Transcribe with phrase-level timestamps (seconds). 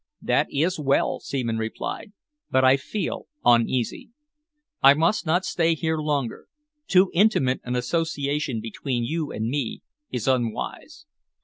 [0.23, 2.11] "That is well," Seaman replied,
[2.49, 4.09] "but I feel uneasy.
[4.81, 6.47] I must not stay here longer.
[6.87, 11.05] Too intimate an association between you and me is unwise."